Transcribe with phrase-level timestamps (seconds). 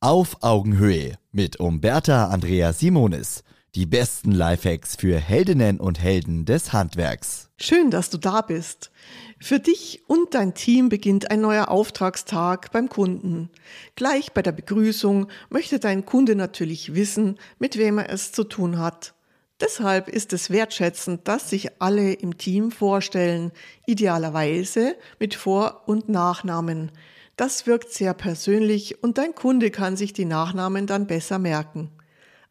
[0.00, 3.42] Auf Augenhöhe mit Umberta Andrea Simonis.
[3.74, 7.50] Die besten Lifehacks für Heldinnen und Helden des Handwerks.
[7.56, 8.92] Schön, dass du da bist.
[9.40, 13.50] Für dich und dein Team beginnt ein neuer Auftragstag beim Kunden.
[13.96, 18.78] Gleich bei der Begrüßung möchte dein Kunde natürlich wissen, mit wem er es zu tun
[18.78, 19.14] hat.
[19.60, 23.50] Deshalb ist es wertschätzend, dass sich alle im Team vorstellen,
[23.84, 26.92] idealerweise mit Vor- und Nachnamen.
[27.38, 31.92] Das wirkt sehr persönlich und dein Kunde kann sich die Nachnamen dann besser merken.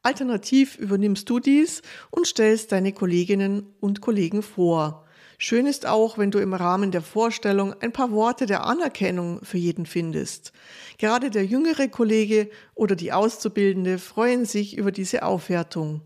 [0.01, 5.05] Alternativ übernimmst du dies und stellst deine Kolleginnen und Kollegen vor.
[5.37, 9.57] Schön ist auch, wenn du im Rahmen der Vorstellung ein paar Worte der Anerkennung für
[9.57, 10.53] jeden findest.
[10.97, 15.99] Gerade der jüngere Kollege oder die Auszubildende freuen sich über diese Aufwertung.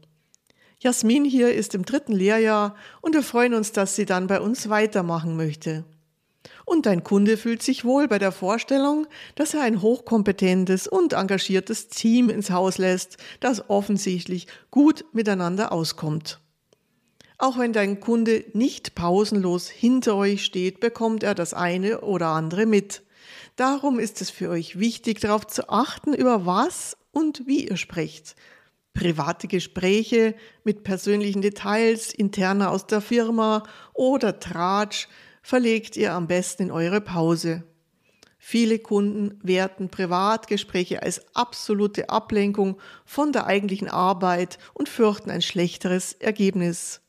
[0.79, 4.69] Jasmin hier ist im dritten Lehrjahr und wir freuen uns, dass sie dann bei uns
[4.69, 5.85] weitermachen möchte.
[6.71, 11.89] Und dein Kunde fühlt sich wohl bei der Vorstellung, dass er ein hochkompetentes und engagiertes
[11.89, 16.39] Team ins Haus lässt, das offensichtlich gut miteinander auskommt.
[17.37, 22.65] Auch wenn dein Kunde nicht pausenlos hinter euch steht, bekommt er das eine oder andere
[22.65, 23.03] mit.
[23.57, 28.37] Darum ist es für euch wichtig, darauf zu achten, über was und wie ihr sprecht.
[28.93, 33.63] Private Gespräche mit persönlichen Details interner aus der Firma
[33.93, 35.09] oder Tratsch
[35.41, 37.63] verlegt ihr am besten in eure Pause.
[38.43, 46.13] Viele Kunden werten Privatgespräche als absolute Ablenkung von der eigentlichen Arbeit und fürchten ein schlechteres
[46.13, 47.01] Ergebnis.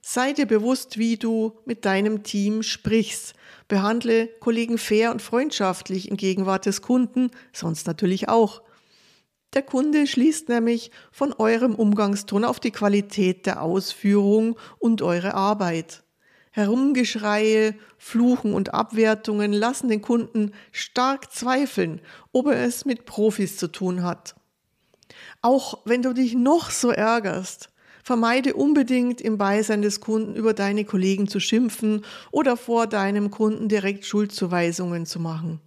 [0.00, 3.34] Sei dir bewusst, wie du mit deinem Team sprichst.
[3.68, 8.62] Behandle Kollegen fair und freundschaftlich in Gegenwart des Kunden, sonst natürlich auch.
[9.54, 16.03] Der Kunde schließt nämlich von eurem Umgangston auf die Qualität der Ausführung und eure Arbeit.
[16.56, 23.66] Herumgeschreie, Fluchen und Abwertungen lassen den Kunden stark zweifeln, ob er es mit Profis zu
[23.66, 24.36] tun hat.
[25.42, 27.70] Auch wenn du dich noch so ärgerst,
[28.04, 33.68] vermeide unbedingt im Beisein des Kunden über deine Kollegen zu schimpfen oder vor deinem Kunden
[33.68, 35.58] direkt Schuldzuweisungen zu machen.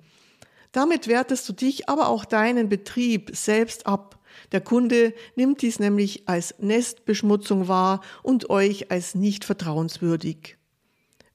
[0.72, 4.24] Damit wertest du dich, aber auch deinen Betrieb selbst ab.
[4.54, 10.58] Der Kunde nimmt dies nämlich als Nestbeschmutzung wahr und euch als nicht vertrauenswürdig.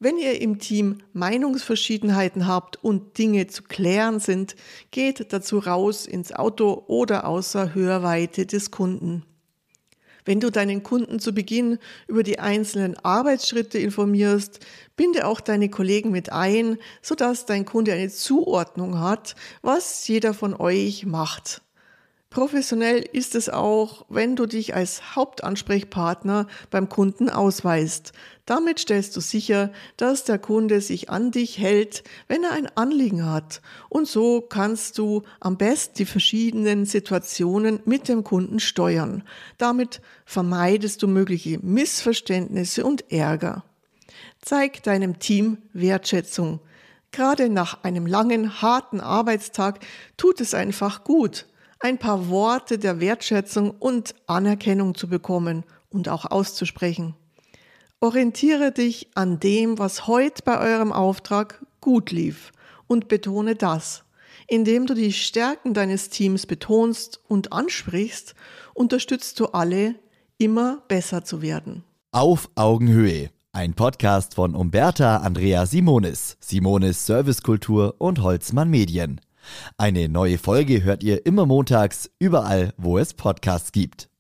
[0.05, 4.57] Wenn ihr im Team Meinungsverschiedenheiten habt und Dinge zu klären sind,
[4.91, 9.25] geht dazu raus ins Auto oder außer Hörweite des Kunden.
[10.25, 14.59] Wenn du deinen Kunden zu Beginn über die einzelnen Arbeitsschritte informierst,
[14.97, 20.53] binde auch deine Kollegen mit ein, sodass dein Kunde eine Zuordnung hat, was jeder von
[20.53, 21.63] euch macht.
[22.33, 28.15] Professionell ist es auch, wenn du dich als Hauptansprechpartner beim Kunden ausweist.
[28.47, 33.31] Damit stellst du sicher, dass der Kunde sich an dich hält, wenn er ein Anliegen
[33.31, 33.61] hat.
[33.91, 39.25] Und so kannst du am besten die verschiedenen Situationen mit dem Kunden steuern.
[39.59, 43.63] Damit vermeidest du mögliche Missverständnisse und Ärger.
[44.41, 46.61] Zeig deinem Team Wertschätzung.
[47.11, 49.81] Gerade nach einem langen, harten Arbeitstag
[50.17, 51.45] tut es einfach gut,
[51.83, 57.15] ein paar Worte der Wertschätzung und Anerkennung zu bekommen und auch auszusprechen.
[58.01, 62.53] Orientiere dich an dem, was heute bei eurem Auftrag gut lief
[62.87, 64.05] und betone das.
[64.47, 68.35] Indem du die Stärken deines Teams betonst und ansprichst,
[68.75, 69.97] unterstützt du alle,
[70.39, 71.85] immer besser zu werden.
[72.13, 73.31] Auf Augenhöhe.
[73.53, 79.21] Ein Podcast von Umberta Andrea Simonis, Simonis Servicekultur und Holzmann Medien.
[79.77, 84.09] Eine neue Folge hört ihr immer montags, überall, wo es Podcasts gibt.